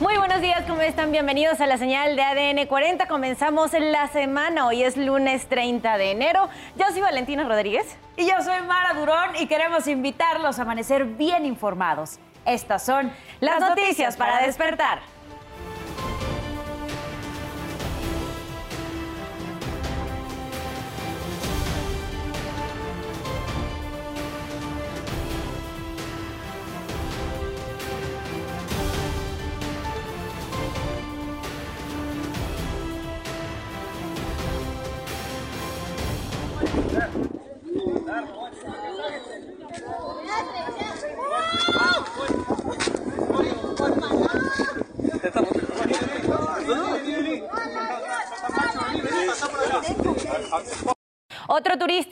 Muy 0.00 0.16
buenos 0.16 0.40
días, 0.40 0.64
¿cómo 0.66 0.80
están? 0.80 1.12
Bienvenidos 1.12 1.60
a 1.60 1.68
la 1.68 1.78
señal 1.78 2.16
de 2.16 2.22
ADN 2.22 2.66
40. 2.66 3.06
Comenzamos 3.06 3.72
la 3.74 4.08
semana, 4.08 4.66
hoy 4.66 4.82
es 4.82 4.96
lunes 4.96 5.46
30 5.46 5.96
de 5.98 6.10
enero. 6.10 6.48
Yo 6.74 6.86
soy 6.90 7.00
Valentina 7.00 7.44
Rodríguez. 7.44 7.96
Y 8.16 8.26
yo 8.26 8.42
soy 8.42 8.60
Mara 8.66 8.94
Durón 8.94 9.36
y 9.38 9.46
queremos 9.46 9.86
invitarlos 9.86 10.58
a 10.58 10.62
amanecer 10.62 11.04
bien 11.04 11.46
informados. 11.46 12.18
Estas 12.44 12.84
son 12.84 13.12
las, 13.38 13.60
noticias, 13.60 14.16
para 14.16 14.44
despertar. 14.44 14.98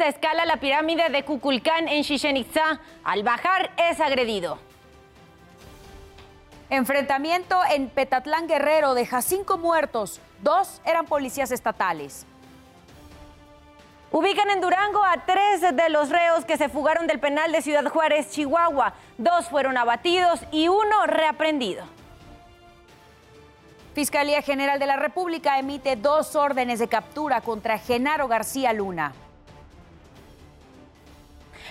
Escala 0.09 0.45
la 0.45 0.59
pirámide 0.59 1.09
de 1.09 1.25
Kukulcán 1.25 1.89
en 1.89 2.03
Chichen 2.03 2.37
Itza. 2.37 2.81
Al 3.05 3.23
bajar 3.23 3.71
es 3.77 4.01
agredido. 4.01 4.59
Enfrentamiento 6.71 7.61
en 7.71 7.89
Petatlán 7.89 8.49
Guerrero 8.49 8.95
deja 8.95 9.23
cinco 9.23 9.59
muertos. 9.59 10.21
Dos 10.41 10.81
eran 10.85 11.07
policías 11.07 11.51
estatales. 11.51 12.27
Ubican 14.11 14.51
en 14.51 14.61
Durango 14.61 15.05
a 15.05 15.25
tres 15.25 15.61
de 15.61 15.89
los 15.89 16.11
reos 16.11 16.45
que 16.45 16.59
se 16.59 16.69
fugaron 16.69 17.07
del 17.07 17.21
penal 17.21 17.53
de 17.53 17.63
Ciudad 17.63 17.85
Juárez, 17.91 18.31
Chihuahua. 18.31 18.95
Dos 19.19 19.49
fueron 19.49 19.77
abatidos 19.77 20.41
y 20.51 20.69
uno 20.69 21.07
reaprendido. 21.07 21.85
Fiscalía 23.95 24.43
General 24.43 24.79
de 24.79 24.87
la 24.87 24.97
República 24.97 25.59
emite 25.59 25.97
dos 25.97 26.37
órdenes 26.37 26.79
de 26.79 26.89
captura 26.89 27.41
contra 27.43 27.79
Genaro 27.79 28.29
García 28.29 28.73
Luna. 28.73 29.13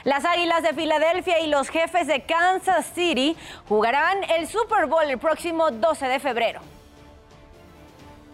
Las 0.04 0.26
Águilas 0.26 0.64
de 0.64 0.74
Filadelfia 0.74 1.40
y 1.40 1.48
los 1.48 1.70
jefes 1.70 2.08
de 2.08 2.22
Kansas 2.24 2.88
City 2.96 3.38
jugarán 3.70 4.24
el 4.36 4.48
Super 4.48 4.88
Bowl 4.88 5.04
el 5.08 5.20
próximo 5.20 5.70
12 5.70 6.08
de 6.08 6.20
febrero. 6.20 6.62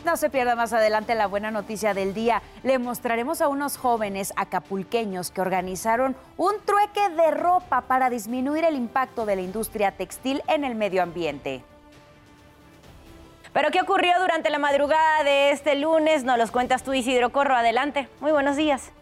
No 0.06 0.16
se 0.16 0.30
pierda 0.30 0.56
más 0.56 0.72
adelante 0.72 1.14
la 1.16 1.28
buena 1.28 1.52
noticia 1.52 1.94
del 1.94 2.14
día. 2.14 2.42
Le 2.64 2.80
mostraremos 2.80 3.42
a 3.42 3.50
unos 3.50 3.76
jóvenes 3.76 4.32
acapulqueños 4.38 5.32
que 5.32 5.42
organizaron 5.42 6.16
un 6.38 6.54
trueque 6.64 7.10
de 7.10 7.32
ropa 7.32 7.82
para 7.82 8.10
disminuir 8.10 8.64
el 8.64 8.76
impacto 8.76 9.26
de 9.26 9.36
la 9.36 9.42
industria 9.42 9.92
textil 9.92 10.42
en 10.48 10.64
el 10.64 10.76
medio 10.76 11.04
ambiente. 11.04 11.64
Pero 13.52 13.72
¿qué 13.72 13.82
ocurrió 13.82 14.14
durante 14.22 14.50
la 14.50 14.60
madrugada 14.60 15.24
de 15.26 15.52
este 15.52 15.76
lunes? 15.76 16.24
Nos 16.24 16.38
los 16.38 16.52
cuentas 16.52 16.84
tú, 16.84 16.94
Isidro 16.94 17.32
Corro. 17.32 17.56
Adelante. 17.56 18.08
Muy 18.22 18.32
buenos 18.32 18.56
días. 18.56 18.94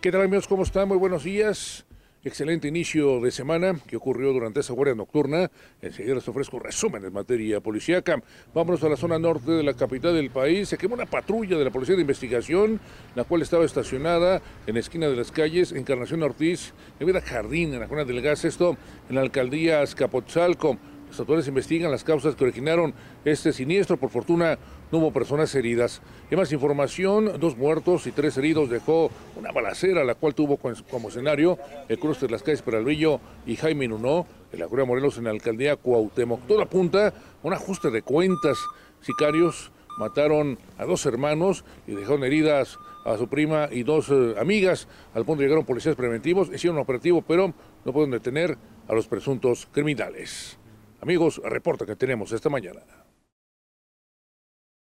¿Qué 0.00 0.12
tal 0.12 0.22
amigos? 0.22 0.46
¿Cómo 0.46 0.62
están? 0.62 0.86
Muy 0.86 0.96
buenos 0.96 1.24
días. 1.24 1.84
Excelente 2.22 2.68
inicio 2.68 3.20
de 3.20 3.32
semana 3.32 3.80
que 3.84 3.96
ocurrió 3.96 4.32
durante 4.32 4.60
esa 4.60 4.72
guardia 4.72 4.94
nocturna. 4.94 5.50
Enseguida 5.82 6.14
les 6.14 6.28
ofrezco 6.28 6.60
resumen 6.60 7.04
en 7.04 7.12
materia 7.12 7.60
policíaca. 7.60 8.22
Vámonos 8.54 8.84
a 8.84 8.88
la 8.88 8.96
zona 8.96 9.18
norte 9.18 9.50
de 9.50 9.64
la 9.64 9.74
capital 9.74 10.14
del 10.14 10.30
país. 10.30 10.68
Se 10.68 10.78
quemó 10.78 10.94
una 10.94 11.06
patrulla 11.06 11.58
de 11.58 11.64
la 11.64 11.72
Policía 11.72 11.96
de 11.96 12.02
Investigación, 12.02 12.78
la 13.16 13.24
cual 13.24 13.42
estaba 13.42 13.64
estacionada 13.64 14.40
en 14.68 14.74
la 14.74 14.80
esquina 14.80 15.08
de 15.08 15.16
las 15.16 15.32
calles 15.32 15.72
Encarnación 15.72 16.22
Ortiz, 16.22 16.74
en 17.00 17.06
Vida 17.08 17.20
Jardín, 17.20 17.74
en 17.74 17.80
la 17.80 17.88
zona 17.88 18.04
del 18.04 18.22
gas. 18.22 18.44
Esto 18.44 18.76
en 19.08 19.16
la 19.16 19.22
alcaldía 19.22 19.80
Azcapotzalco. 19.80 20.78
Las 21.08 21.18
autoridades 21.18 21.48
investigan 21.48 21.90
las 21.90 22.04
causas 22.04 22.36
que 22.36 22.44
originaron 22.44 22.94
este 23.24 23.52
siniestro. 23.52 23.96
Por 23.96 24.10
fortuna, 24.10 24.58
no 24.90 24.98
hubo 24.98 25.12
personas 25.12 25.54
heridas. 25.54 26.02
Y 26.30 26.36
más 26.36 26.52
información, 26.52 27.38
dos 27.38 27.56
muertos 27.56 28.06
y 28.06 28.12
tres 28.12 28.36
heridos 28.36 28.70
dejó 28.70 29.10
una 29.36 29.52
balacera, 29.52 30.04
la 30.04 30.14
cual 30.14 30.34
tuvo 30.34 30.58
como 30.90 31.08
escenario 31.08 31.58
el 31.88 31.98
cruce 31.98 32.26
de 32.26 32.32
las 32.32 32.42
calles 32.42 32.62
Peralvillo 32.62 33.20
y 33.46 33.56
Jaime 33.56 33.88
Nuno, 33.88 34.26
en 34.52 34.60
la 34.60 34.68
Curia 34.68 34.84
Morelos, 34.84 35.18
en 35.18 35.24
la 35.24 35.30
alcaldía 35.30 35.76
Cuauhtémoc. 35.76 36.46
Todo 36.46 36.62
apunta 36.62 37.08
a 37.08 37.12
un 37.42 37.52
ajuste 37.52 37.90
de 37.90 38.02
cuentas. 38.02 38.58
Sicarios 39.00 39.70
mataron 39.98 40.58
a 40.78 40.84
dos 40.84 41.04
hermanos 41.06 41.64
y 41.86 41.92
dejaron 41.92 42.24
heridas 42.24 42.78
a 43.04 43.16
su 43.16 43.28
prima 43.28 43.68
y 43.70 43.82
dos 43.82 44.08
eh, 44.10 44.34
amigas. 44.38 44.88
Al 45.14 45.24
punto 45.24 45.42
llegaron 45.42 45.64
policías 45.64 45.96
preventivos, 45.96 46.48
hicieron 46.52 46.76
un 46.76 46.82
operativo, 46.82 47.22
pero 47.22 47.52
no 47.84 47.92
pueden 47.92 48.10
detener 48.10 48.56
a 48.86 48.94
los 48.94 49.06
presuntos 49.06 49.68
criminales. 49.72 50.58
Amigos, 51.00 51.40
reporta 51.44 51.86
que 51.86 51.96
tenemos 51.96 52.32
esta 52.32 52.48
mañana. 52.48 52.80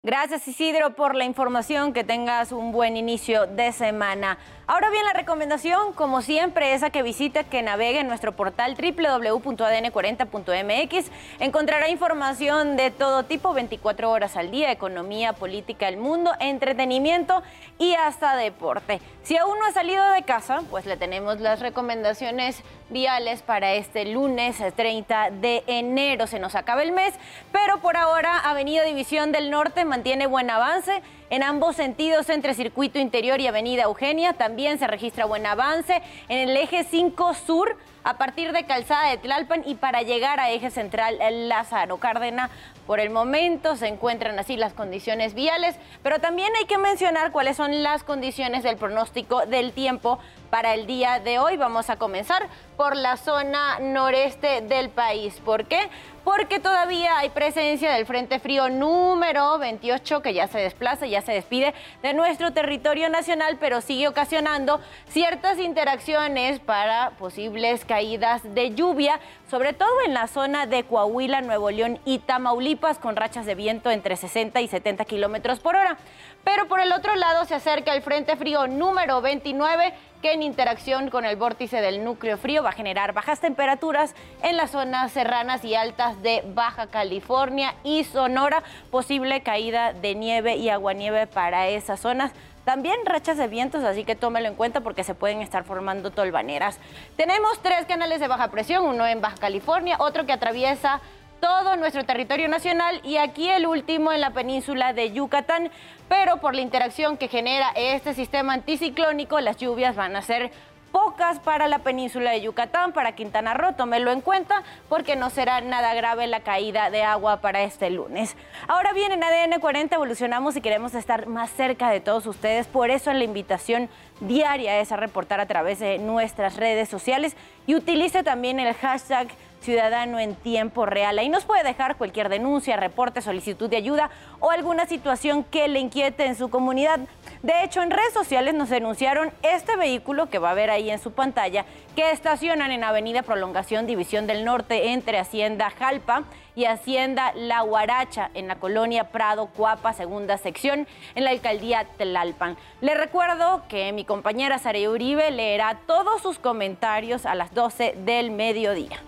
Gracias 0.07 0.47
Isidro 0.47 0.95
por 0.95 1.17
la 1.17 1.25
información, 1.25 1.93
que 1.93 2.05
tengas 2.05 2.53
un 2.53 2.71
buen 2.71 2.97
inicio 2.97 3.49
de 3.49 3.73
semana. 3.73 4.39
Ahora 4.69 4.91
bien, 4.91 5.05
la 5.05 5.13
recomendación, 5.13 5.93
como 5.95 6.23
siempre, 6.23 6.75
es 6.75 6.85
a 6.85 6.91
que 6.91 7.03
visite, 7.03 7.43
que 7.45 7.63
navegue 7.63 8.01
en 8.01 8.09
nuestro 8.09 8.35
portal 8.37 8.77
www.adn40.mx. 8.77 11.11
Encontrará 11.41 11.89
información 11.89 12.77
de 12.77 12.93
todo 12.93 13.25
tipo, 13.25 13.53
24 13.53 14.11
horas 14.11 14.37
al 14.37 14.53
día, 14.53 14.71
economía, 14.71 15.33
política, 15.33 15.89
el 15.89 15.97
mundo, 15.97 16.31
entretenimiento 16.39 17.43
y 17.79 17.95
hasta 17.95 18.37
deporte. 18.37 19.01
Si 19.23 19.37
aún 19.37 19.59
no 19.59 19.67
ha 19.67 19.73
salido 19.73 20.09
de 20.11 20.23
casa, 20.23 20.63
pues 20.71 20.87
le 20.87 20.97
tenemos 20.97 21.41
las 21.41 21.61
recomendaciones 21.61 22.63
viales 22.91 23.43
para 23.43 23.75
este 23.75 24.05
lunes 24.05 24.57
30 24.75 25.31
de 25.31 25.65
enero. 25.67 26.27
Se 26.27 26.39
nos 26.39 26.55
acaba 26.55 26.83
el 26.83 26.93
mes, 26.93 27.15
pero 27.53 27.79
por 27.79 27.97
ahora 27.97 28.39
Avenida 28.39 28.85
División 28.85 29.33
del 29.33 29.51
Norte 29.51 29.85
mantiene 29.97 30.27
buen 30.27 30.51
avance 30.51 31.03
en 31.31 31.43
ambos 31.43 31.75
sentidos 31.75 32.29
entre 32.29 32.53
Circuito 32.53 32.99
Interior 32.99 33.41
y 33.41 33.47
Avenida 33.47 33.85
Eugenia. 33.85 34.35
También 34.35 34.79
se 34.79 34.87
registra 34.87 35.25
buen 35.25 35.47
avance 35.47 36.03
en 36.29 36.51
el 36.51 36.55
eje 36.55 36.85
5 36.85 37.33
Sur 37.33 37.79
a 38.05 38.19
partir 38.19 38.53
de 38.53 38.67
Calzada 38.67 39.09
de 39.09 39.17
Tlalpan 39.17 39.63
y 39.65 39.77
para 39.77 40.03
llegar 40.03 40.39
a 40.39 40.51
eje 40.51 40.69
central 40.71 41.19
Lázaro 41.49 41.97
Cárdenas. 41.97 42.51
Por 42.87 43.01
el 43.01 43.09
momento 43.09 43.75
se 43.75 43.89
encuentran 43.89 44.39
así 44.39 44.59
las 44.59 44.75
condiciones 44.75 45.33
viales, 45.33 45.77
pero 46.03 46.19
también 46.21 46.53
hay 46.61 46.67
que 46.67 46.77
mencionar 46.77 47.33
cuáles 47.33 47.57
son 47.57 47.83
las 47.83 48.05
condiciones 48.05 48.63
del 48.65 48.77
pronóstico 48.77 49.47
del 49.47 49.73
tiempo 49.73 50.19
para 50.57 50.73
el 50.73 50.87
día 50.87 51.21
de 51.21 51.39
hoy. 51.39 51.59
Vamos 51.59 51.91
a 51.91 51.97
comenzar 51.97 52.49
por 52.79 52.97
la 52.97 53.19
zona 53.19 53.79
noreste 53.79 54.63
del 54.63 54.89
país. 54.89 55.39
¿Por 55.45 55.67
qué? 55.67 55.91
Porque 56.25 56.59
todavía 56.61 57.19
hay 57.19 57.29
presencia 57.29 57.93
del 57.93 58.07
Frente 58.07 58.41
Frío 58.41 58.71
número 58.71 59.59
28 59.59 60.23
que 60.23 60.33
ya 60.33 60.49
se 60.49 60.59
desplaza, 60.59 61.07
ya 61.07 61.21
se 61.21 61.33
despide 61.33 61.75
de 62.03 62.15
nuestro 62.15 62.55
territorio 62.55 63.11
nacional, 63.11 63.59
pero 63.61 63.83
sigue 63.83 64.09
ocasionando 64.09 64.81
ciertas 65.09 65.59
interacciones 65.59 66.59
para 66.59 67.11
posibles 67.19 67.85
caídas 67.85 68.43
de 68.55 68.75
lluvia, 68.75 69.21
sobre 69.51 69.73
todo 69.73 69.91
en 70.05 70.15
la 70.15 70.27
zona 70.27 70.67
de 70.67 70.85
Coahuila, 70.85 71.41
Nuevo 71.41 71.71
León 71.71 72.01
y 72.05 72.19
Tamaulipas, 72.19 72.99
con 72.99 73.17
rachas 73.17 73.47
de 73.47 73.55
viento 73.55 73.91
entre 73.91 74.17
60 74.17 74.61
y 74.61 74.69
70 74.69 75.05
kilómetros 75.05 75.61
por 75.61 75.77
hora. 75.77 75.97
Pero 76.43 76.69
por 76.69 76.81
el 76.81 76.93
otro 76.93 77.15
lado 77.17 77.45
se 77.45 77.55
acerca 77.55 77.95
el 77.95 78.03
Frente 78.03 78.37
Frío 78.37 78.67
número 78.67 79.21
29 79.21 79.95
que 80.23 80.33
en 80.33 80.43
interacción 80.43 81.11
con 81.11 81.25
el 81.25 81.37
vórtice 81.37 81.81
del 81.81 82.03
núcleo 82.03 82.39
frío 82.39 82.63
va 82.63 82.71
a 82.71 82.73
generar 82.73 83.13
bajas 83.13 83.41
temperaturas 83.41 84.15
en 84.43 84.57
las 84.57 84.71
zonas 84.71 85.13
serranas 85.13 85.65
y 85.65 85.75
altas 85.75 86.23
de 86.23 86.43
Baja 86.55 86.87
California 86.87 87.75
y 87.85 88.05
Sonora, 88.05 88.63
posible 88.91 89.43
caída 89.43 89.93
de 89.93 90.15
nieve 90.15 90.57
y 90.57 90.71
aguanieve 90.71 91.27
para 91.27 91.69
esas 91.69 92.01
zonas. 92.01 92.33
También 92.67 92.97
rachas 93.07 93.39
de 93.39 93.47
vientos, 93.47 93.85
así 93.85 94.03
que 94.03 94.17
tómelo 94.17 94.49
en 94.49 94.57
cuenta 94.57 94.81
porque 94.81 95.05
se 95.05 95.15
pueden 95.15 95.41
estar 95.41 95.63
formando 95.63 96.11
tolvaneras. 96.11 96.81
Tenemos 97.17 97.63
tres 97.63 97.87
canales 97.87 98.19
de 98.19 98.27
baja 98.27 98.51
presión, 98.51 98.85
uno 98.85 99.07
en 99.07 99.21
Baja 99.21 99.37
California, 99.37 99.95
otro 100.01 100.27
que 100.27 100.33
atraviesa 100.33 101.01
todo 101.41 101.77
nuestro 101.77 102.05
territorio 102.05 102.49
nacional 102.49 103.01
y 103.05 103.19
aquí 103.19 103.49
el 103.49 103.69
último 103.69 104.11
en 104.11 104.21
la 104.21 104.33
península 104.33 104.93
de 104.95 105.13
Yucatán. 105.13 105.71
Pero 106.09 106.39
por 106.39 106.57
la 106.57 106.61
interacción 106.61 107.17
que 107.17 107.29
genera 107.29 107.71
este 107.77 108.15
sistema 108.15 108.55
anticiclónico, 108.55 109.39
las 109.39 109.59
lluvias 109.59 109.95
van 109.95 110.17
a 110.17 110.23
ser 110.23 110.51
pocas 110.93 111.39
para 111.41 111.69
la 111.69 111.81
península 111.81 112.31
de 112.31 112.41
Yucatán, 112.41 112.93
para 112.93 113.13
Quintana 113.13 113.55
Roo, 113.55 113.75
tómelo 113.75 114.13
en 114.13 114.21
cuenta 114.21 114.63
porque 114.89 115.17
no 115.17 115.31
será 115.31 115.61
nada 115.61 115.95
grave 115.95 116.27
la 116.27 116.41
caída 116.41 116.91
de 116.91 117.03
agua 117.03 117.41
para 117.41 117.63
este 117.63 117.91
lunes. 117.91 118.37
Ahora 118.69 118.93
bien, 118.93 119.13
en 119.13 119.23
ADN 119.23 119.61
40 119.61 119.95
evolucionamos 119.95 120.57
y 120.57 120.61
queremos 120.61 120.95
estar 120.95 121.27
más 121.27 121.51
cerca 121.51 121.91
de 121.91 122.01
todos 122.01 122.27
ustedes, 122.27 122.67
por 122.67 122.91
eso 122.91 123.13
la 123.13 123.25
invitación 123.25 123.89
diaria 124.21 124.81
es 124.81 124.93
a 124.93 124.97
reportar 124.97 125.41
a 125.41 125.47
través 125.47 125.79
de 125.79 125.99
nuestras 125.99 126.57
redes 126.57 126.89
sociales. 126.89 127.37
Y 127.67 127.75
utilice 127.75 128.23
también 128.23 128.61
el 128.61 128.75
hashtag 128.75 129.29
ciudadano 129.67 130.21
en 130.21 130.37
tiempo 130.37 130.87
real. 130.87 131.19
Ahí 131.19 131.29
nos 131.29 131.45
puede 131.45 131.65
dejar 131.65 131.97
cualquier 131.97 132.29
denuncia, 132.29 132.77
reporte, 132.77 133.21
solicitud 133.21 133.69
de 133.69 133.77
ayuda 133.77 134.11
o 134.39 134.51
alguna 134.53 134.87
situación 134.87 135.43
que 135.43 135.67
le 135.67 135.81
inquiete 135.81 136.25
en 136.25 136.37
su 136.37 136.49
comunidad. 136.49 137.01
De 137.43 137.65
hecho, 137.65 137.83
en 137.83 137.91
redes 137.91 138.15
sociales 138.15 138.55
nos 138.55 138.71
denunciaron 138.71 139.33
este 139.43 139.77
vehículo 139.77 140.31
que 140.31 140.39
va 140.39 140.51
a 140.51 140.55
ver 140.55 140.71
ahí 140.71 140.89
en 140.89 141.01
su 141.01 141.13
pantalla, 141.13 141.65
que 141.97 142.13
estacionan 142.13 142.71
en 142.71 142.85
Avenida 142.85 143.23
Prolongación 143.23 143.87
División 143.87 144.29
del 144.29 144.45
Norte 144.45 144.93
entre 144.93 145.19
Hacienda 145.19 145.71
Jalpa 145.71 146.23
y 146.55 146.67
Hacienda 146.67 147.33
La 147.35 147.65
Huaracha 147.65 148.31
en 148.35 148.47
la 148.47 148.57
colonia 148.57 149.11
Prado 149.11 149.47
Cuapa, 149.47 149.93
segunda 149.93 150.39
sección, 150.39 150.87
en 151.17 151.25
la 151.25 151.31
alcaldía 151.31 151.87
Tlalpan. 151.99 152.57
Le 152.81 152.95
recuerdo 152.95 153.63
que 153.69 153.93
mi 153.93 154.05
compañera 154.05 154.59
Sara 154.59 154.79
Uribe 154.89 155.33
leerá 155.33 155.77
todos 155.89 156.23
sus 156.23 156.39
comentarios 156.39 157.27
a 157.27 157.35
las 157.35 157.53
12 157.53 157.97
del 158.05 158.31
mediodía. 158.31 159.03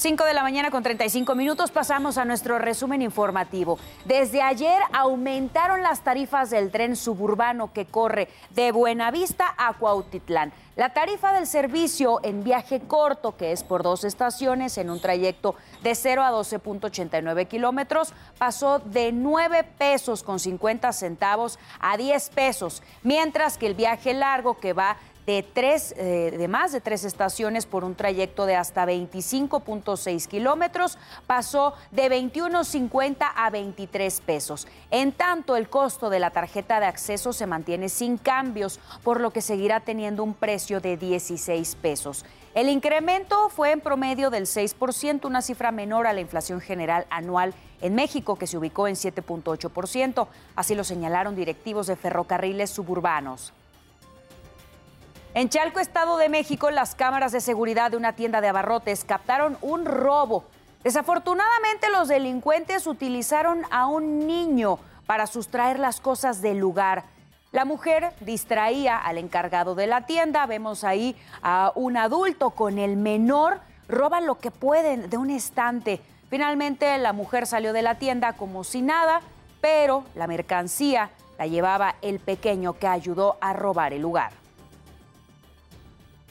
5 0.00 0.24
de 0.24 0.32
la 0.32 0.42
mañana 0.42 0.70
con 0.70 0.82
35 0.82 1.34
minutos 1.34 1.70
pasamos 1.70 2.16
a 2.16 2.24
nuestro 2.24 2.58
resumen 2.58 3.02
informativo. 3.02 3.78
Desde 4.06 4.40
ayer 4.40 4.80
aumentaron 4.94 5.82
las 5.82 6.00
tarifas 6.00 6.48
del 6.48 6.70
tren 6.70 6.96
suburbano 6.96 7.74
que 7.74 7.84
corre 7.84 8.30
de 8.54 8.72
Buenavista 8.72 9.54
a 9.58 9.74
Cuautitlán. 9.74 10.54
La 10.74 10.94
tarifa 10.94 11.34
del 11.34 11.46
servicio 11.46 12.20
en 12.22 12.42
viaje 12.42 12.80
corto, 12.80 13.36
que 13.36 13.52
es 13.52 13.62
por 13.62 13.82
dos 13.82 14.04
estaciones 14.04 14.78
en 14.78 14.88
un 14.88 15.02
trayecto 15.02 15.54
de 15.82 15.94
0 15.94 16.22
a 16.22 16.30
12.89 16.30 17.46
kilómetros, 17.48 18.14
pasó 18.38 18.78
de 18.78 19.12
9 19.12 19.64
pesos 19.76 20.22
con 20.22 20.38
50 20.38 20.94
centavos 20.94 21.58
a 21.78 21.98
10 21.98 22.30
pesos, 22.30 22.82
mientras 23.02 23.58
que 23.58 23.66
el 23.66 23.74
viaje 23.74 24.14
largo 24.14 24.58
que 24.58 24.72
va 24.72 24.96
de, 25.26 25.42
tres, 25.42 25.94
eh, 25.96 26.34
de 26.36 26.48
más 26.48 26.72
de 26.72 26.80
tres 26.80 27.04
estaciones 27.04 27.66
por 27.66 27.84
un 27.84 27.94
trayecto 27.94 28.46
de 28.46 28.56
hasta 28.56 28.86
25.6 28.86 30.26
kilómetros, 30.26 30.98
pasó 31.26 31.74
de 31.90 32.10
21.50 32.10 33.30
a 33.34 33.50
23 33.50 34.20
pesos. 34.22 34.66
En 34.90 35.12
tanto, 35.12 35.56
el 35.56 35.68
costo 35.68 36.10
de 36.10 36.20
la 36.20 36.30
tarjeta 36.30 36.80
de 36.80 36.86
acceso 36.86 37.32
se 37.32 37.46
mantiene 37.46 37.88
sin 37.88 38.18
cambios, 38.18 38.80
por 39.02 39.20
lo 39.20 39.30
que 39.30 39.42
seguirá 39.42 39.80
teniendo 39.80 40.24
un 40.24 40.34
precio 40.34 40.80
de 40.80 40.96
16 40.96 41.76
pesos. 41.76 42.24
El 42.52 42.68
incremento 42.68 43.48
fue 43.48 43.70
en 43.70 43.80
promedio 43.80 44.30
del 44.30 44.46
6%, 44.46 45.24
una 45.24 45.40
cifra 45.40 45.70
menor 45.70 46.08
a 46.08 46.12
la 46.12 46.20
inflación 46.20 46.60
general 46.60 47.06
anual 47.08 47.54
en 47.80 47.94
México, 47.94 48.36
que 48.36 48.48
se 48.48 48.58
ubicó 48.58 48.88
en 48.88 48.96
7.8%. 48.96 50.26
Así 50.56 50.74
lo 50.74 50.82
señalaron 50.82 51.36
directivos 51.36 51.86
de 51.86 51.94
ferrocarriles 51.94 52.70
suburbanos. 52.70 53.52
En 55.32 55.48
Chalco, 55.48 55.78
Estado 55.78 56.16
de 56.16 56.28
México, 56.28 56.72
las 56.72 56.96
cámaras 56.96 57.30
de 57.30 57.40
seguridad 57.40 57.92
de 57.92 57.96
una 57.96 58.14
tienda 58.14 58.40
de 58.40 58.48
abarrotes 58.48 59.04
captaron 59.04 59.56
un 59.62 59.84
robo. 59.84 60.42
Desafortunadamente, 60.82 61.88
los 61.88 62.08
delincuentes 62.08 62.88
utilizaron 62.88 63.62
a 63.70 63.86
un 63.86 64.26
niño 64.26 64.80
para 65.06 65.28
sustraer 65.28 65.78
las 65.78 66.00
cosas 66.00 66.42
del 66.42 66.58
lugar. 66.58 67.04
La 67.52 67.64
mujer 67.64 68.12
distraía 68.18 68.98
al 68.98 69.18
encargado 69.18 69.76
de 69.76 69.86
la 69.86 70.04
tienda. 70.04 70.46
Vemos 70.46 70.82
ahí 70.82 71.14
a 71.42 71.70
un 71.76 71.96
adulto 71.96 72.50
con 72.50 72.78
el 72.80 72.96
menor. 72.96 73.60
Roban 73.88 74.26
lo 74.26 74.38
que 74.38 74.50
pueden 74.50 75.10
de 75.10 75.16
un 75.16 75.30
estante. 75.30 76.00
Finalmente, 76.28 76.98
la 76.98 77.12
mujer 77.12 77.46
salió 77.46 77.72
de 77.72 77.82
la 77.82 78.00
tienda 78.00 78.32
como 78.32 78.64
si 78.64 78.82
nada, 78.82 79.20
pero 79.60 80.02
la 80.16 80.26
mercancía 80.26 81.10
la 81.38 81.46
llevaba 81.46 81.94
el 82.02 82.18
pequeño 82.18 82.72
que 82.72 82.88
ayudó 82.88 83.36
a 83.40 83.52
robar 83.52 83.92
el 83.92 84.02
lugar. 84.02 84.39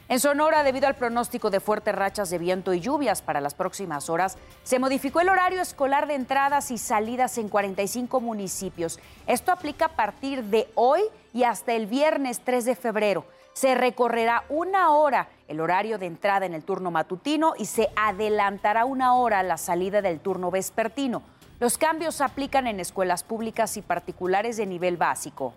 En 0.09 0.19
Sonora, 0.19 0.63
debido 0.63 0.87
al 0.87 0.95
pronóstico 0.95 1.51
de 1.51 1.59
fuertes 1.59 1.93
rachas 1.93 2.31
de 2.31 2.39
viento 2.39 2.73
y 2.73 2.79
lluvias 2.79 3.21
para 3.21 3.39
las 3.41 3.53
próximas 3.53 4.09
horas, 4.09 4.39
se 4.63 4.79
modificó 4.79 5.21
el 5.21 5.29
horario 5.29 5.61
escolar 5.61 6.07
de 6.07 6.15
entradas 6.15 6.71
y 6.71 6.79
salidas 6.79 7.37
en 7.37 7.47
45 7.47 8.19
municipios. 8.19 8.99
Esto 9.27 9.51
aplica 9.51 9.85
a 9.85 9.95
partir 9.95 10.45
de 10.45 10.67
hoy 10.73 11.01
y 11.31 11.43
hasta 11.43 11.73
el 11.73 11.85
viernes 11.85 12.41
3 12.43 12.65
de 12.65 12.75
febrero. 12.75 13.25
Se 13.53 13.75
recorrerá 13.75 14.45
una 14.49 14.89
hora 14.95 15.29
el 15.47 15.61
horario 15.61 15.99
de 15.99 16.07
entrada 16.07 16.47
en 16.47 16.55
el 16.55 16.63
turno 16.63 16.89
matutino 16.89 17.53
y 17.55 17.65
se 17.65 17.89
adelantará 17.95 18.85
una 18.85 19.13
hora 19.13 19.43
la 19.43 19.57
salida 19.57 20.01
del 20.01 20.21
turno 20.21 20.49
vespertino. 20.49 21.21
Los 21.59 21.77
cambios 21.77 22.19
aplican 22.21 22.65
en 22.65 22.79
escuelas 22.79 23.23
públicas 23.23 23.77
y 23.77 23.83
particulares 23.83 24.57
de 24.57 24.65
nivel 24.65 24.97
básico. 24.97 25.53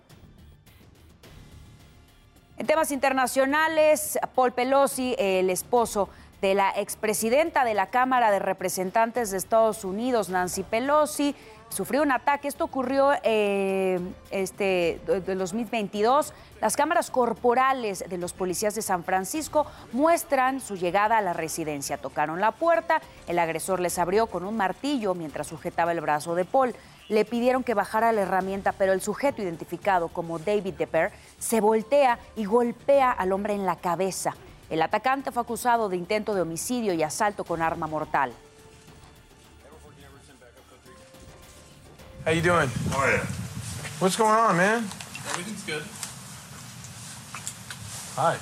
En 2.57 2.67
temas 2.67 2.91
internacionales, 2.91 4.19
Paul 4.35 4.51
Pelosi, 4.51 5.15
el 5.17 5.49
esposo 5.49 6.09
de 6.39 6.53
la 6.53 6.71
expresidenta 6.75 7.65
de 7.65 7.73
la 7.73 7.87
Cámara 7.87 8.29
de 8.29 8.37
Representantes 8.37 9.31
de 9.31 9.37
Estados 9.37 9.83
Unidos, 9.83 10.29
Nancy 10.29 10.61
Pelosi, 10.61 11.35
sufrió 11.69 12.03
un 12.03 12.11
ataque. 12.11 12.47
Esto 12.47 12.65
ocurrió 12.65 13.11
eh, 13.23 13.99
este, 14.29 15.01
de 15.07 15.35
2022. 15.35 16.33
Las 16.61 16.75
cámaras 16.75 17.09
corporales 17.09 18.05
de 18.07 18.17
los 18.19 18.33
policías 18.33 18.75
de 18.75 18.83
San 18.83 19.03
Francisco 19.03 19.65
muestran 19.91 20.61
su 20.61 20.75
llegada 20.75 21.17
a 21.17 21.21
la 21.21 21.33
residencia. 21.33 21.97
Tocaron 21.97 22.39
la 22.39 22.51
puerta, 22.51 23.01
el 23.27 23.39
agresor 23.39 23.79
les 23.79 23.97
abrió 23.97 24.27
con 24.27 24.45
un 24.45 24.55
martillo 24.55 25.15
mientras 25.15 25.47
sujetaba 25.47 25.91
el 25.91 26.01
brazo 26.01 26.35
de 26.35 26.45
Paul 26.45 26.75
le 27.09 27.25
pidieron 27.25 27.63
que 27.63 27.73
bajara 27.73 28.11
la 28.11 28.21
herramienta, 28.21 28.71
pero 28.71 28.93
el 28.93 29.01
sujeto 29.01 29.41
identificado 29.41 30.07
como 30.07 30.39
David 30.39 30.73
DePer 30.75 31.11
se 31.39 31.61
voltea 31.61 32.19
y 32.35 32.45
golpea 32.45 33.11
al 33.11 33.31
hombre 33.31 33.53
en 33.53 33.65
la 33.65 33.75
cabeza. 33.75 34.35
El 34.69 34.81
atacante 34.81 35.31
fue 35.31 35.41
acusado 35.43 35.89
de 35.89 35.97
intento 35.97 36.33
de 36.33 36.41
homicidio 36.41 36.93
y 36.93 37.03
asalto 37.03 37.43
con 37.43 37.61
arma 37.61 37.87
mortal. 37.87 38.33
How 42.25 42.31
you 42.31 42.41
doing? 42.41 42.69
How 42.89 42.99
are 43.01 43.17
you? 43.17 43.23
What's 43.99 44.15
going 44.15 44.31
on, 44.33 44.55
man? 44.55 44.87
Everything's 45.31 45.63
good. 45.65 45.83
Hi. 48.15 48.37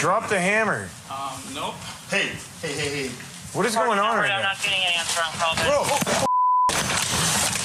Drop 0.00 0.28
the 0.28 0.38
hammer. 0.38 0.88
Um, 1.10 1.54
nope. 1.54 1.74
Hey, 2.10 2.28
hey, 2.60 2.72
hey, 2.74 3.08
hey. 3.08 3.10
What 3.54 3.64
is 3.66 3.74
going 3.74 3.98
on 3.98 4.16
right 4.16 4.30
I'm 4.30 4.42
now? 4.42 4.48
not 4.48 4.62
getting 4.62 4.82
an 4.82 4.92
answer 4.98 5.22
on 5.24 5.32
call. 5.38 5.54
Bro, 5.64 6.26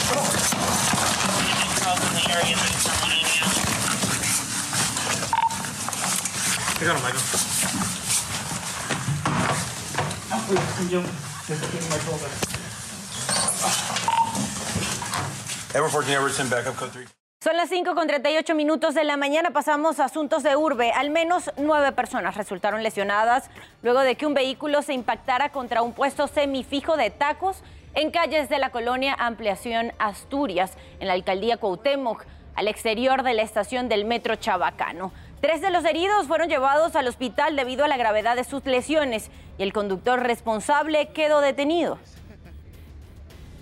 Calls 0.09 2.01
in 2.01 2.13
the 2.17 2.25
area 2.33 2.55
that 2.55 2.73
someone 2.81 3.13
in 3.13 3.21
here. 3.29 3.45
I 6.75 6.83
got 6.83 6.95
him, 6.97 7.03
Michael. 7.03 7.21
Ever 15.75 15.89
14 15.89 16.13
Everton, 16.15 16.49
backup 16.49 16.75
code 16.75 16.91
3. 16.91 17.07
Son 17.41 17.55
las 17.55 17.69
5 17.69 17.93
con 17.93 18.07
38 18.07 18.55
minutos 18.55 18.95
de 18.95 19.03
la 19.03 19.15
mañana. 19.15 19.51
Pasamos 19.51 19.99
a 19.99 20.05
asuntos 20.05 20.41
de 20.41 20.55
urbe. 20.55 20.91
Al 20.91 21.11
menos 21.11 21.51
nueve 21.57 21.91
personas 21.91 22.35
resultaron 22.35 22.81
lesionadas 22.81 23.49
luego 23.83 24.01
de 24.01 24.15
que 24.15 24.25
un 24.25 24.33
vehículo 24.33 24.81
se 24.81 24.93
impactara 24.93 25.51
contra 25.51 25.83
un 25.83 25.93
puesto 25.93 26.27
semifijo 26.27 26.97
de 26.97 27.11
tacos 27.11 27.63
en 27.95 28.11
calles 28.11 28.49
de 28.49 28.59
la 28.59 28.69
colonia 28.69 29.15
Ampliación 29.17 29.93
Asturias, 29.99 30.73
en 30.99 31.07
la 31.07 31.13
alcaldía 31.13 31.57
Cuauhtémoc, 31.57 32.25
al 32.55 32.67
exterior 32.67 33.23
de 33.23 33.33
la 33.33 33.41
estación 33.41 33.89
del 33.89 34.05
metro 34.05 34.35
Chabacano. 34.35 35.11
Tres 35.41 35.61
de 35.61 35.71
los 35.71 35.85
heridos 35.85 36.27
fueron 36.27 36.49
llevados 36.49 36.95
al 36.95 37.07
hospital 37.07 37.55
debido 37.55 37.85
a 37.85 37.87
la 37.87 37.97
gravedad 37.97 38.35
de 38.35 38.43
sus 38.43 38.65
lesiones 38.65 39.31
y 39.57 39.63
el 39.63 39.71
conductor 39.71 40.19
responsable 40.21 41.09
quedó 41.09 41.39
detenido. 41.39 41.97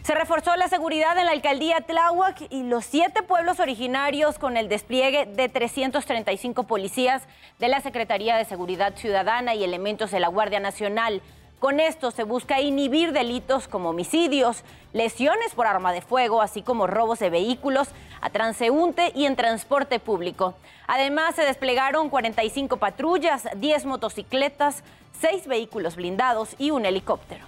Se 0.08 0.16
reforzó 0.16 0.56
la 0.56 0.70
seguridad 0.70 1.18
en 1.18 1.26
la 1.26 1.34
alcaldía 1.34 1.82
Tláhuac 1.82 2.48
y 2.50 2.64
los 2.64 2.86
siete 2.86 3.24
pueblos 3.24 3.60
originarios 3.60 4.40
con 4.40 4.56
el 4.56 4.70
despliegue 4.70 5.26
de 5.26 5.50
335 5.50 6.64
policías 6.64 7.24
de 7.60 7.68
la 7.68 7.82
Secretaría 7.82 8.38
de 8.38 8.46
Seguridad 8.46 8.96
Ciudadana 8.96 9.54
y 9.54 9.66
elementos 9.66 10.10
de 10.12 10.22
la 10.22 10.30
Guardia 10.30 10.62
Nacional. 10.62 11.22
Con 11.60 11.80
esto 11.80 12.12
se 12.12 12.24
busca 12.24 12.62
inhibir 12.62 13.14
delitos 13.14 13.68
como 13.68 13.90
homicidios, 13.90 14.64
lesiones 14.94 15.56
por 15.56 15.66
arma 15.66 15.92
de 15.92 16.02
fuego, 16.04 16.44
así 16.44 16.62
como 16.62 16.86
robos 16.86 17.18
de 17.18 17.32
vehículos 17.32 17.88
a 18.22 18.30
transeúnte 18.30 19.12
y 19.16 19.26
en 19.26 19.36
transporte 19.36 20.00
público. 20.00 20.54
Además, 20.86 21.34
se 21.36 21.42
desplegaron 21.42 22.10
45 22.10 22.78
patrullas, 22.78 23.48
10 23.56 23.86
motocicletas, 23.86 24.84
6 25.20 25.48
vehículos 25.48 25.96
blindados 25.96 26.56
y 26.60 26.70
un 26.70 26.86
helicóptero. 26.86 27.44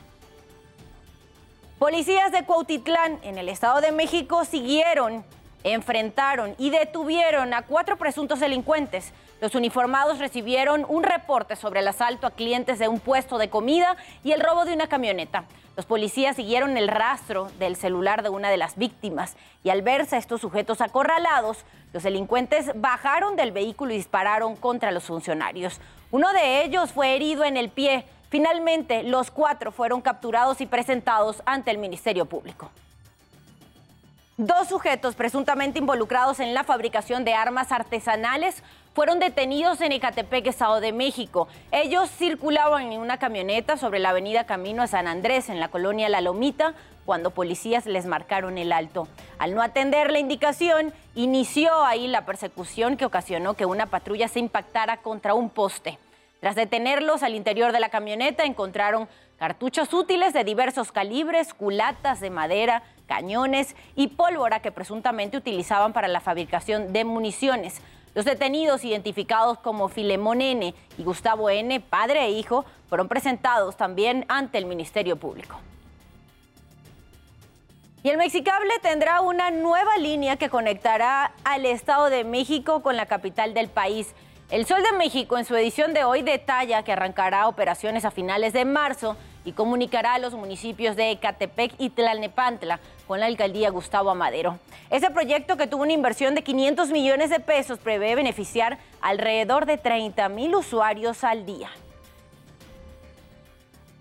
Policías 1.78 2.32
de 2.32 2.46
Cuautitlán, 2.46 3.20
en 3.22 3.38
el 3.38 3.48
Estado 3.48 3.80
de 3.80 3.92
México, 3.92 4.44
siguieron, 4.44 5.24
enfrentaron 5.64 6.56
y 6.58 6.72
detuvieron 6.72 7.54
a 7.54 7.62
cuatro 7.62 7.98
presuntos 7.98 8.40
delincuentes 8.40 9.14
Los 9.42 9.56
uniformados 9.56 10.20
recibieron 10.20 10.86
un 10.90 11.04
reporte 11.04 11.56
sobre 11.56 11.80
el 11.80 11.88
asalto 11.88 12.28
a 12.28 12.32
clientes 12.32 12.78
de 12.78 12.90
un 12.90 13.00
puesto 13.00 13.38
de 13.38 13.50
comida 13.50 13.96
y 14.22 14.34
el 14.34 14.42
robo 14.42 14.66
de 14.66 14.74
una 14.74 14.88
camioneta. 14.88 15.46
Los 15.78 15.86
policías 15.86 16.36
siguieron 16.36 16.76
el 16.76 16.90
rastro 16.90 17.50
del 17.58 17.78
celular 17.78 18.22
de 18.22 18.28
una 18.28 18.50
de 18.50 18.58
las 18.58 18.76
víctimas 18.76 19.38
y 19.64 19.70
al 19.70 19.82
verse 19.82 20.18
a 20.18 20.20
estos 20.20 20.42
sujetos 20.42 20.82
acorralados, 20.82 21.60
los 21.94 22.04
delincuentes 22.04 22.72
bajaron 22.76 23.38
del 23.38 23.54
vehículo 23.54 23.94
y 23.94 23.98
dispararon 23.98 24.58
contra 24.58 24.92
los 24.92 25.06
funcionarios. 25.06 25.80
Uno 26.12 26.34
de 26.34 26.64
ellos 26.64 26.92
fue 26.92 27.16
herido 27.16 27.46
en 27.46 27.56
el 27.56 27.70
pie. 27.70 28.04
Finalmente, 28.30 29.04
los 29.04 29.32
cuatro 29.32 29.72
fueron 29.72 30.02
capturados 30.02 30.60
y 30.60 30.66
presentados 30.66 31.42
ante 31.46 31.72
el 31.72 31.78
Ministerio 31.78 32.26
Público. 32.26 32.72
Dos 34.42 34.70
sujetos 34.70 35.16
presuntamente 35.16 35.80
involucrados 35.80 36.40
en 36.40 36.54
la 36.54 36.64
fabricación 36.64 37.26
de 37.26 37.34
armas 37.34 37.72
artesanales 37.72 38.64
fueron 39.00 39.20
detenidos 39.20 39.80
en 39.80 39.94
Ecatepec, 39.94 40.48
Estado 40.48 40.82
de 40.82 40.92
México. 40.92 41.48
Ellos 41.72 42.10
circulaban 42.12 42.92
en 42.92 43.00
una 43.00 43.18
camioneta 43.18 43.78
sobre 43.78 44.00
la 44.00 44.10
avenida 44.10 44.44
Camino 44.44 44.84
a 44.84 44.88
San 44.88 45.08
Andrés, 45.08 45.48
en 45.48 45.62
la 45.62 45.70
colonia 45.70 46.10
La 46.10 46.20
Lomita, 46.20 46.74
cuando 47.06 47.32
policías 47.32 47.86
les 47.86 48.06
marcaron 48.06 48.58
el 48.58 48.74
alto. 48.74 49.08
Al 49.38 49.56
no 49.56 49.62
atender 49.62 50.12
la 50.12 50.20
indicación, 50.20 50.92
inició 51.16 51.86
ahí 51.86 52.10
la 52.10 52.26
persecución 52.26 52.98
que 52.98 53.06
ocasionó 53.06 53.54
que 53.54 53.66
una 53.66 53.86
patrulla 53.86 54.28
se 54.28 54.40
impactara 54.40 54.98
contra 54.98 55.34
un 55.34 55.50
poste. 55.50 55.98
Tras 56.42 56.56
detenerlos 56.56 57.24
al 57.24 57.36
interior 57.36 57.72
de 57.72 57.80
la 57.80 57.88
camioneta, 57.88 58.44
encontraron 58.44 59.08
cartuchos 59.38 59.94
útiles 59.94 60.34
de 60.34 60.44
diversos 60.44 60.92
calibres, 60.92 61.54
culatas 61.54 62.20
de 62.20 62.32
madera, 62.32 62.84
cañones 63.08 63.78
y 63.96 64.08
pólvora 64.08 64.62
que 64.62 64.74
presuntamente 64.74 65.38
utilizaban 65.38 65.94
para 65.94 66.10
la 66.10 66.20
fabricación 66.20 66.92
de 66.92 67.06
municiones. 67.06 67.82
Los 68.16 68.26
detenidos, 68.26 68.84
identificados 68.84 69.60
como 69.60 69.88
Filemón 69.88 70.42
N. 70.42 70.74
y 70.98 71.04
Gustavo 71.04 71.50
N., 71.50 71.80
padre 71.80 72.26
e 72.26 72.32
hijo, 72.32 72.66
fueron 72.88 73.08
presentados 73.08 73.78
también 73.78 74.26
ante 74.28 74.58
el 74.58 74.66
Ministerio 74.66 75.16
Público. 75.18 75.60
Y 78.02 78.10
el 78.10 78.18
Mexicable 78.18 78.72
tendrá 78.82 79.22
una 79.22 79.52
nueva 79.52 79.98
línea 79.98 80.38
que 80.38 80.50
conectará 80.50 81.34
al 81.44 81.66
Estado 81.66 82.10
de 82.10 82.24
México 82.24 82.82
con 82.82 82.96
la 82.96 83.06
capital 83.06 83.54
del 83.54 83.68
país. 83.68 84.16
El 84.50 84.66
Sol 84.66 84.82
de 84.82 84.98
México 84.98 85.38
en 85.38 85.46
su 85.46 85.56
edición 85.56 85.94
de 85.94 86.06
hoy 86.06 86.24
detalla 86.24 86.84
que 86.84 86.94
arrancará 86.94 87.48
operaciones 87.48 88.06
a 88.06 88.12
finales 88.12 88.54
de 88.54 88.66
marzo 88.66 89.18
y 89.50 89.52
comunicará 89.52 90.14
a 90.14 90.20
los 90.20 90.36
municipios 90.36 90.96
de 90.96 91.10
Ecatepec 91.10 91.74
y 91.80 91.90
Tlalnepantla 91.90 92.80
con 93.08 93.20
la 93.20 93.26
alcaldía 93.26 93.72
Gustavo 93.72 94.12
Amadero. 94.12 94.60
Ese 94.92 95.10
proyecto 95.10 95.58
que 95.58 95.66
tuvo 95.66 95.82
una 95.82 95.94
inversión 95.94 96.36
de 96.36 96.44
500 96.44 96.92
millones 96.92 97.32
de 97.32 97.40
pesos 97.40 97.80
prevé 97.80 98.14
beneficiar 98.14 98.78
alrededor 99.02 99.66
de 99.66 99.80
30 99.80 100.30
mil 100.30 100.54
usuarios 100.54 101.24
al 101.24 101.48
día. 101.48 101.72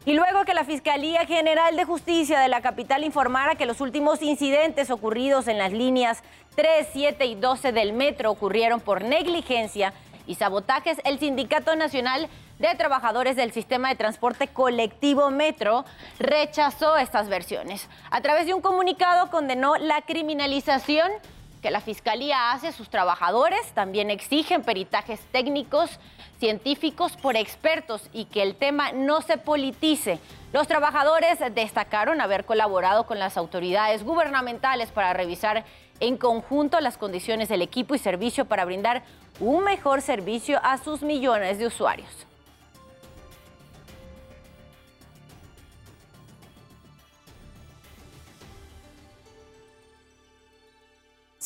Y 0.05 0.13
luego 0.13 0.45
que 0.45 0.53
la 0.53 0.65
Fiscalía 0.65 1.25
General 1.25 1.75
de 1.75 1.85
Justicia 1.85 2.41
de 2.41 2.49
la 2.49 2.61
capital 2.61 3.03
informara 3.03 3.55
que 3.55 3.65
los 3.65 3.81
últimos 3.81 4.21
incidentes 4.21 4.91
ocurridos 4.91 5.49
en 5.49 5.57
las 5.57 5.73
líneas 5.73 6.23
3, 6.57 6.89
7 6.93 7.25
y 7.25 7.37
12 7.37 7.73
del 7.73 7.95
metro 7.95 8.31
ocurrieron 8.31 8.81
por 8.81 9.03
negligencia 9.03 9.95
y 10.27 10.35
sabotajes, 10.35 10.99
el 11.05 11.19
Sindicato 11.19 11.75
Nacional 11.75 12.29
de 12.59 12.75
Trabajadores 12.75 13.37
del 13.37 13.53
Sistema 13.53 13.89
de 13.89 13.95
Transporte 13.95 14.49
Colectivo 14.49 15.31
Metro 15.31 15.85
rechazó 16.19 16.97
estas 16.97 17.29
versiones. 17.29 17.89
A 18.11 18.21
través 18.21 18.47
de 18.47 18.55
un 18.55 18.61
comunicado 18.61 19.31
condenó 19.31 19.77
la 19.77 20.03
criminalización 20.03 21.11
que 21.63 21.71
la 21.71 21.81
Fiscalía 21.81 22.53
hace 22.53 22.69
a 22.69 22.73
sus 22.73 22.89
trabajadores, 22.89 23.73
también 23.75 24.11
exigen 24.11 24.63
peritajes 24.63 25.21
técnicos, 25.33 25.99
científicos 26.39 27.17
por 27.17 27.37
expertos 27.37 28.09
y 28.13 28.27
que 28.27 28.43
el 28.43 28.55
tema 28.55 28.93
no 28.93 29.23
se 29.23 29.39
politice. 29.39 30.21
Los 30.53 30.69
trabajadores 30.69 31.39
destacaron 31.53 32.21
haber 32.21 32.45
colaborado 32.45 33.07
con 33.07 33.19
las 33.19 33.37
autoridades 33.37 34.05
gubernamentales 34.05 34.91
para 34.93 35.13
revisar 35.13 35.65
en 36.01 36.17
conjunto 36.17 36.81
las 36.81 36.97
condiciones 36.97 37.49
del 37.49 37.63
equipo 37.63 37.97
y 37.97 37.99
servicio 37.99 38.45
para 38.45 38.65
brindar 38.65 39.03
un 39.41 39.65
mejor 39.65 40.01
servicio 40.01 40.61
a 40.63 40.79
sus 40.79 41.03
millones 41.03 41.59
de 41.59 41.67
usuarios. 41.67 42.28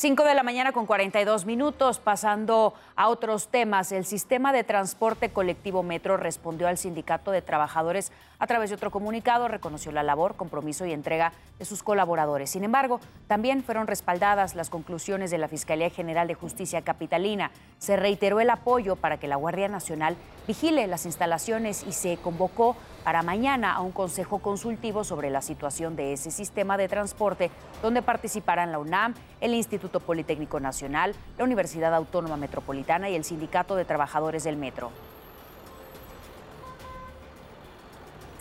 5 0.03 0.25
de 0.25 0.35
la 0.35 0.43
mañana 0.43 0.73
con 0.73 0.85
42 0.85 1.45
minutos, 1.45 1.99
pasando 1.99 2.73
a 2.97 3.07
otros 3.07 3.47
temas. 3.47 3.93
El 3.93 4.03
sistema 4.03 4.51
de 4.51 4.65
transporte 4.65 5.29
colectivo 5.29 5.81
Metro 5.81 6.17
respondió 6.17 6.67
al 6.67 6.77
sindicato 6.77 7.31
de 7.31 7.41
trabajadores 7.41 8.11
a 8.37 8.45
través 8.45 8.69
de 8.69 8.75
otro 8.75 8.91
comunicado, 8.91 9.47
reconoció 9.47 9.93
la 9.93 10.03
labor, 10.03 10.35
compromiso 10.35 10.85
y 10.85 10.91
entrega 10.91 11.31
de 11.57 11.63
sus 11.63 11.83
colaboradores. 11.83 12.49
Sin 12.49 12.65
embargo, 12.65 12.99
también 13.27 13.63
fueron 13.63 13.87
respaldadas 13.87 14.55
las 14.55 14.69
conclusiones 14.69 15.31
de 15.31 15.37
la 15.37 15.47
Fiscalía 15.47 15.89
General 15.89 16.27
de 16.27 16.33
Justicia 16.33 16.81
Capitalina. 16.81 17.51
Se 17.77 17.95
reiteró 17.95 18.41
el 18.41 18.49
apoyo 18.49 18.97
para 18.97 19.19
que 19.21 19.29
la 19.29 19.37
Guardia 19.37 19.69
Nacional 19.69 20.17
vigile 20.45 20.85
las 20.87 21.05
instalaciones 21.05 21.85
y 21.87 21.93
se 21.93 22.17
convocó 22.17 22.75
para 23.03 23.21
mañana 23.21 23.73
a 23.73 23.81
un 23.81 23.91
consejo 23.91 24.39
consultivo 24.39 25.03
sobre 25.03 25.29
la 25.29 25.41
situación 25.41 25.95
de 25.95 26.13
ese 26.13 26.31
sistema 26.31 26.77
de 26.77 26.87
transporte, 26.87 27.51
donde 27.81 28.01
participarán 28.01 28.71
la 28.71 28.79
UNAM, 28.79 29.13
el 29.41 29.53
Instituto 29.53 29.99
Politécnico 29.99 30.59
Nacional, 30.59 31.13
la 31.37 31.43
Universidad 31.43 31.93
Autónoma 31.93 32.37
Metropolitana 32.37 33.09
y 33.09 33.15
el 33.15 33.23
Sindicato 33.23 33.75
de 33.75 33.85
Trabajadores 33.85 34.43
del 34.43 34.57
Metro. 34.57 34.91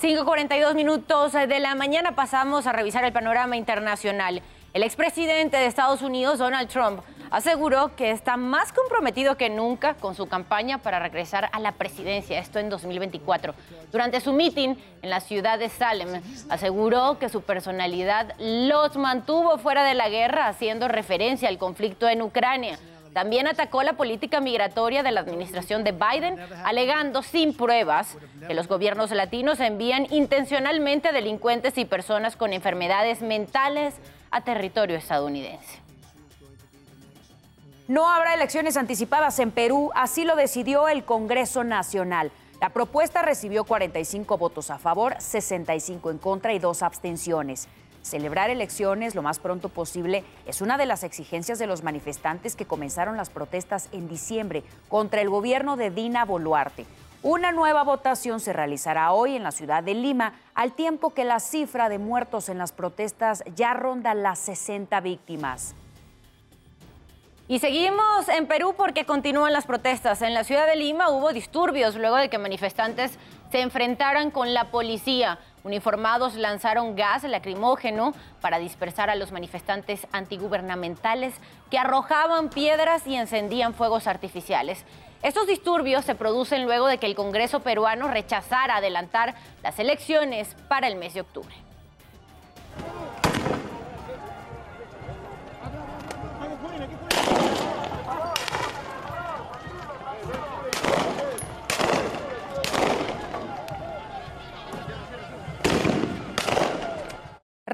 5.42 0.01 0.75
minutos 0.75 1.33
de 1.33 1.61
la 1.61 1.77
mañana 1.77 2.17
pasamos 2.17 2.67
a 2.67 2.73
revisar 2.73 3.05
el 3.05 3.13
panorama 3.13 3.57
internacional. 3.57 4.43
El 4.75 4.83
expresidente 4.83 5.59
de 5.59 5.67
Estados 5.67 6.03
Unidos, 6.03 6.39
Donald 6.39 6.69
Trump, 6.69 7.03
aseguró 7.33 7.97
que 7.97 8.11
está 8.11 8.37
más 8.37 8.73
comprometido 8.73 9.37
que 9.37 9.49
nunca 9.49 9.95
con 9.95 10.15
su 10.15 10.29
campaña 10.29 10.79
para 10.79 10.99
regresar 10.99 11.49
a 11.53 11.59
la 11.61 11.73
presidencia, 11.73 12.39
esto 12.39 12.59
en 12.59 12.69
2024. 12.69 13.55
Durante 13.91 14.21
su 14.21 14.35
meeting 14.35 14.75
en 15.01 15.11
la 15.11 15.21
ciudad 15.21 15.59
de 15.59 15.71
Salem, 15.71 16.23
aseguró 16.51 17.19
que 17.19 17.31
su 17.31 17.41
personalidad 17.41 18.35
los 18.39 18.97
mantuvo 18.97 19.57
fuera 19.57 19.83
de 19.83 19.95
la 19.95 20.11
guerra, 20.11 20.47
haciendo 20.47 20.89
referencia 20.89 21.49
al 21.49 21.59
conflicto 21.59 22.07
en 22.07 22.21
Ucrania. 22.21 22.79
También 23.15 23.47
atacó 23.47 23.83
la 23.83 23.95
política 23.95 24.41
migratoria 24.41 25.03
de 25.03 25.11
la 25.11 25.21
administración 25.21 25.85
de 25.85 25.93
Biden, 25.93 26.39
alegando 26.65 27.23
sin 27.23 27.55
pruebas 27.55 28.17
que 28.47 28.55
los 28.55 28.69
gobiernos 28.69 29.11
latinos 29.11 29.61
envían 29.61 30.07
intencionalmente 30.11 31.13
delincuentes 31.13 31.77
y 31.79 31.87
personas 31.87 32.37
con 32.37 32.53
enfermedades 32.53 33.23
mentales 33.23 33.95
a 34.31 34.43
territorio 34.43 34.97
estadounidense. 34.97 35.82
No 37.93 38.11
habrá 38.11 38.33
elecciones 38.33 38.79
anticipadas 38.79 39.39
en 39.39 39.51
Perú, 39.51 39.91
así 39.95 40.25
lo 40.25 40.35
decidió 40.35 40.89
el 40.89 41.05
Congreso 41.05 41.63
Nacional. 41.63 42.33
La 42.59 42.71
propuesta 42.71 43.21
recibió 43.21 43.65
45 43.65 44.39
votos 44.39 44.71
a 44.71 44.79
favor, 44.79 45.15
65 45.19 46.11
en 46.11 46.17
contra 46.17 46.55
y 46.55 46.59
dos 46.59 46.83
abstenciones. 46.83 47.69
Celebrar 48.01 48.49
elecciones 48.49 49.15
lo 49.15 49.21
más 49.21 49.41
pronto 49.41 49.69
posible 49.69 50.25
es 50.47 50.63
una 50.63 50.79
de 50.79 50.87
las 50.87 51.05
exigencias 51.05 51.59
de 51.59 51.67
los 51.67 51.83
manifestantes 51.83 52.57
que 52.57 52.65
comenzaron 52.65 53.19
las 53.19 53.29
protestas 53.29 53.91
en 53.93 54.09
diciembre 54.09 54.65
contra 54.89 55.21
el 55.21 55.29
gobierno 55.29 55.77
de 55.77 55.91
Dina 55.91 56.25
Boluarte. 56.25 56.87
Una 57.23 57.53
nueva 57.53 57.85
votación 57.85 58.41
se 58.41 58.55
realizará 58.55 59.13
hoy 59.13 59.37
en 59.37 59.43
la 59.43 59.53
ciudad 59.53 59.83
de 59.83 59.93
Lima, 59.93 60.33
al 60.55 60.73
tiempo 60.73 61.13
que 61.13 61.25
la 61.25 61.41
cifra 61.41 61.91
de 61.91 61.99
muertos 61.99 62.49
en 62.49 62.57
las 62.57 62.73
protestas 62.73 63.45
ya 63.55 63.75
ronda 63.75 64.15
las 64.15 64.39
60 64.39 64.99
víctimas. 65.03 65.75
Y 67.53 67.59
seguimos 67.59 68.31
en 68.31 68.47
Perú 68.47 68.73
porque 68.75 69.05
continúan 69.05 69.53
las 69.53 69.67
protestas. 69.67 70.23
En 70.23 70.33
la 70.33 70.43
ciudad 70.43 70.67
de 70.67 70.75
Lima 70.75 71.11
hubo 71.11 71.35
disturbios 71.35 71.97
luego 71.97 72.17
de 72.17 72.31
que 72.31 72.39
manifestantes 72.39 73.19
se 73.51 73.61
enfrentaran 73.61 74.31
con 74.31 74.55
la 74.55 74.71
policía. 74.71 75.39
Uniformados 75.63 76.35
lanzaron 76.35 76.97
gas 76.97 77.25
lacrimógeno 77.25 78.15
para 78.41 78.59
dispersar 78.59 79.11
a 79.11 79.17
los 79.17 79.33
manifestantes 79.33 80.07
antigubernamentales 80.13 81.35
que 81.71 81.77
arrojaban 81.77 82.49
piedras 82.49 83.07
y 83.07 83.17
encendían 83.17 83.75
fuegos 83.75 84.07
artificiales. 84.07 84.87
Estos 85.23 85.47
disturbios 85.47 86.07
se 86.07 86.15
producen 86.15 86.65
luego 86.65 86.87
de 86.87 86.97
que 86.97 87.05
el 87.05 87.15
Congreso 87.15 87.61
peruano 87.61 88.09
rechazara 88.09 88.77
adelantar 88.77 89.35
las 89.63 89.79
elecciones 89.79 90.57
para 90.69 90.89
el 90.89 90.97
mes 90.97 91.13
de 91.13 91.21
octubre. 91.21 91.55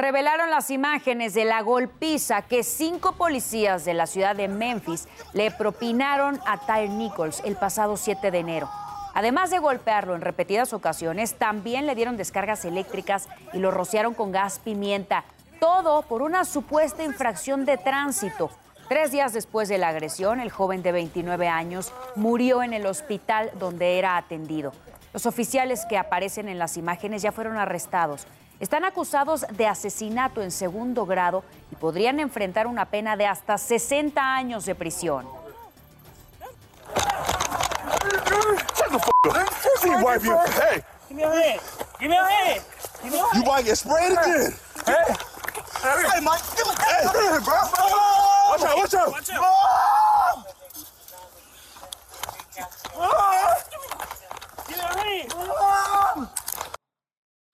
Revelaron 0.08 0.48
las 0.48 0.70
imágenes 0.70 1.34
de 1.34 1.44
la 1.44 1.60
golpiza 1.60 2.40
que 2.40 2.62
cinco 2.62 3.12
policías 3.12 3.84
de 3.84 3.92
la 3.92 4.06
ciudad 4.06 4.34
de 4.34 4.48
Memphis 4.48 5.06
le 5.34 5.50
propinaron 5.50 6.40
a 6.46 6.56
Tyre 6.56 6.88
Nichols 6.88 7.42
el 7.44 7.56
pasado 7.56 7.98
7 7.98 8.30
de 8.30 8.38
enero. 8.38 8.70
Además 9.12 9.50
de 9.50 9.58
golpearlo 9.58 10.14
en 10.14 10.22
repetidas 10.22 10.72
ocasiones, 10.72 11.34
también 11.34 11.84
le 11.84 11.94
dieron 11.94 12.16
descargas 12.16 12.64
eléctricas 12.64 13.28
y 13.52 13.58
lo 13.58 13.70
rociaron 13.70 14.14
con 14.14 14.32
gas 14.32 14.60
pimienta. 14.60 15.24
Todo 15.60 16.00
por 16.00 16.22
una 16.22 16.46
supuesta 16.46 17.04
infracción 17.04 17.66
de 17.66 17.76
tránsito. 17.76 18.50
Tres 18.88 19.12
días 19.12 19.34
después 19.34 19.68
de 19.68 19.76
la 19.76 19.88
agresión, 19.88 20.40
el 20.40 20.50
joven 20.50 20.82
de 20.82 20.92
29 20.92 21.48
años 21.48 21.92
murió 22.16 22.62
en 22.62 22.72
el 22.72 22.86
hospital 22.86 23.50
donde 23.58 23.98
era 23.98 24.16
atendido. 24.16 24.72
Los 25.12 25.26
oficiales 25.26 25.84
que 25.86 25.98
aparecen 25.98 26.48
en 26.48 26.58
las 26.58 26.78
imágenes 26.78 27.20
ya 27.20 27.30
fueron 27.30 27.58
arrestados. 27.58 28.26
Están 28.60 28.84
acusados 28.84 29.46
de 29.52 29.66
asesinato 29.66 30.42
en 30.42 30.50
segundo 30.50 31.06
grado 31.06 31.44
y 31.70 31.76
podrían 31.76 32.18
enfrentar 32.18 32.66
una 32.66 32.86
pena 32.86 33.16
de 33.16 33.26
hasta 33.26 33.56
60 33.56 34.20
años 34.20 34.64
de 34.66 34.74
prisión. 34.74 35.26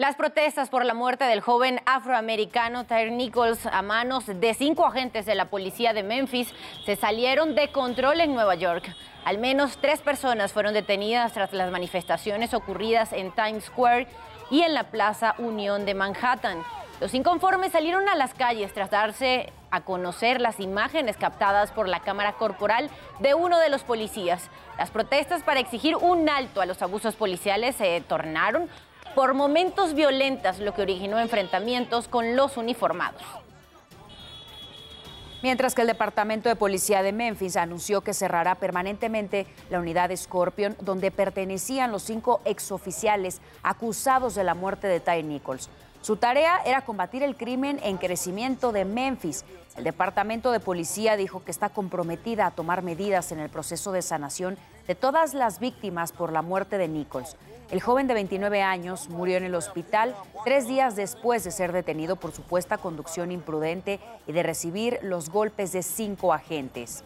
Las 0.05 0.17
protestas 0.17 0.69
por 0.69 0.85
la 0.85 0.93
muerte 0.93 1.25
del 1.25 1.41
joven 1.41 1.81
afroamericano 1.87 2.85
Tyre 2.85 3.11
Nichols 3.11 3.65
a 3.65 3.81
manos 3.81 4.27
de 4.27 4.53
cinco 4.53 4.85
agentes 4.85 5.25
de 5.25 5.35
la 5.35 5.47
policía 5.47 5.95
de 5.95 6.03
Memphis 6.03 6.53
se 6.85 6.95
salieron 6.95 7.55
de 7.55 7.73
control 7.73 8.21
en 8.21 8.35
Nueva 8.35 8.55
York. 8.55 8.95
Al 9.25 9.39
menos 9.39 9.79
tres 9.79 10.03
personas 10.03 10.53
fueron 10.53 10.75
detenidas 10.75 11.33
tras 11.33 11.55
las 11.55 11.71
manifestaciones 11.71 12.53
ocurridas 12.53 13.15
en 13.15 13.33
Times 13.33 13.65
Square 13.65 14.07
y 14.51 14.61
en 14.61 14.75
la 14.75 14.91
Plaza 14.91 15.37
Unión 15.39 15.87
de 15.87 15.95
Manhattan. 15.95 16.63
Los 17.01 17.15
inconformes 17.15 17.73
salieron 17.73 18.07
a 18.11 18.15
las 18.15 18.35
calles 18.35 18.75
tras 18.75 18.91
darse 18.91 19.55
a 19.71 19.81
conocer 19.81 20.39
las 20.39 20.61
imágenes 20.61 21.17
captadas 21.17 21.73
por 21.73 21.89
la 21.89 22.01
cámara 22.01 22.35
corporal 22.35 22.91
de 23.21 23.33
uno 23.33 23.59
de 23.59 23.71
los 23.71 23.85
policías. 23.85 24.51
Las 24.77 24.91
protestas 24.91 25.43
para 25.43 25.61
exigir 25.61 25.97
un 25.97 26.29
alto 26.29 26.61
a 26.61 26.67
los 26.67 26.83
abusos 26.83 27.17
policiales 27.17 27.77
se 27.77 28.03
tornaron 28.03 28.69
por 29.15 29.35
momentos 29.35 29.95
violentas, 29.95 30.59
lo 30.59 30.75
que 30.75 30.83
originó 30.83 31.19
enfrentamientos 31.19 32.09
con 32.09 32.37
los 32.37 32.57
uniformados. 32.57 33.23
Mientras 35.43 35.75
que 35.75 35.83
el 35.83 35.89
Departamento 35.89 36.49
de 36.49 36.57
Policía 36.57 37.03
de 37.03 37.13
Memphis 37.13 37.57
anunció 37.57 38.01
que 38.01 38.15
cerrará 38.15 38.55
permanentemente 38.55 39.47
la 39.69 39.79
unidad 39.79 40.11
Scorpion, 40.17 40.75
donde 40.81 41.11
pertenecían 41.11 41.93
los 41.93 42.03
cinco 42.03 42.41
exoficiales 42.47 43.43
acusados 43.63 44.35
de 44.35 44.43
la 44.43 44.55
muerte 44.55 44.87
de 44.87 45.01
Ty 45.01 45.23
Nichols. 45.23 45.69
Su 46.01 46.17
tarea 46.17 46.61
era 46.65 46.83
combatir 46.83 47.23
el 47.23 47.37
crimen 47.37 47.79
en 47.83 47.99
crecimiento 47.99 48.73
de 48.73 48.87
Memphis. 48.87 49.45
El 49.77 49.85
Departamento 49.85 50.51
de 50.51 50.61
Policía 50.61 51.17
dijo 51.17 51.45
que 51.45 51.51
está 51.51 51.69
comprometida 51.69 52.47
a 52.47 52.51
tomar 52.51 52.83
medidas 52.83 53.31
en 53.31 53.39
el 53.39 53.51
proceso 53.51 53.93
de 53.93 54.01
sanación 54.01 54.57
de 54.87 54.95
todas 54.95 55.35
las 55.35 55.61
víctimas 55.61 56.13
por 56.13 56.33
la 56.33 56.43
muerte 56.43 56.79
de 56.79 56.89
Nichols. 56.89 57.37
El 57.71 57.81
joven 57.81 58.07
de 58.07 58.15
29 58.15 58.63
años 58.63 59.09
murió 59.09 59.37
en 59.37 59.45
el 59.45 59.55
hospital 59.55 60.15
tres 60.45 60.69
días 60.69 60.97
después 60.97 61.45
de 61.45 61.51
ser 61.51 61.73
detenido 61.73 62.17
por 62.17 62.33
supuesta 62.33 62.79
conducción 62.79 63.33
imprudente 63.33 64.01
y 64.27 64.33
de 64.33 64.43
recibir 64.43 64.99
los 65.03 65.31
golpes 65.31 65.73
de 65.73 65.83
cinco 65.83 66.33
agentes. 66.33 67.05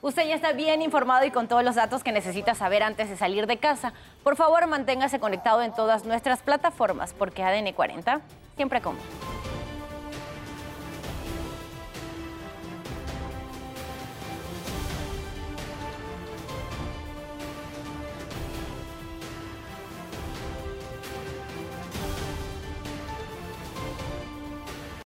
Usted 0.00 0.26
ya 0.26 0.34
está 0.34 0.52
bien 0.52 0.82
informado 0.82 1.24
y 1.24 1.30
con 1.30 1.46
todos 1.46 1.62
los 1.62 1.76
datos 1.76 2.02
que 2.02 2.10
necesita 2.10 2.56
saber 2.56 2.82
antes 2.82 3.08
de 3.08 3.16
salir 3.16 3.46
de 3.46 3.58
casa. 3.58 3.92
Por 4.24 4.34
favor, 4.34 4.66
manténgase 4.66 5.20
conectado 5.20 5.62
en 5.62 5.72
todas 5.72 6.04
nuestras 6.04 6.42
plataformas 6.42 7.14
porque 7.16 7.44
ADN 7.44 7.72
40 7.72 8.20
siempre 8.56 8.80
como. 8.80 8.98